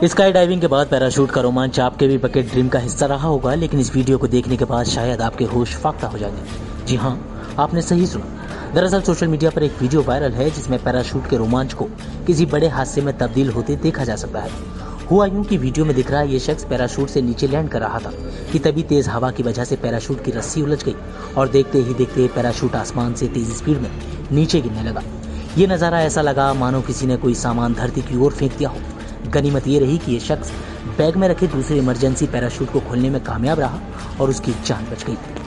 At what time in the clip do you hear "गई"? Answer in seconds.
20.84-20.94, 35.04-35.41